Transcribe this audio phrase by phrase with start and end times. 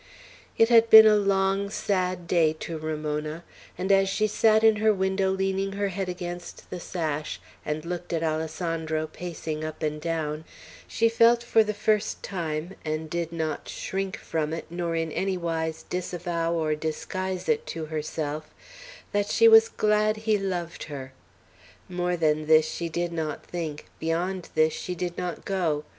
[0.57, 3.43] It had been a long, sad day to Ramona;
[3.77, 8.11] and as she sat in her window leaning her head against the sash, and looked
[8.11, 10.43] at Alessandro pacing up and down,
[10.87, 15.37] she felt for the first time, and did not shrink from it nor in any
[15.37, 18.55] wise disavow or disguise it to herself,
[19.11, 21.13] that she was glad he loved her.
[21.87, 25.83] More than this she did not think; beyond this she did not go.